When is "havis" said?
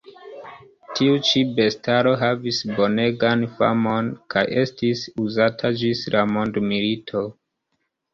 2.21-2.61